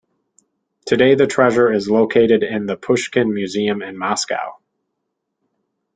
[0.87, 4.59] Today the treasure is located in the Pushkin Museum in Moscow.